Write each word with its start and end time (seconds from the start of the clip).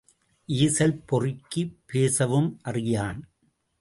ஈசல் 0.49 0.95
பொறுக்கி 1.05 1.63
பேசவும் 1.85 2.59
அறியான். 2.61 3.21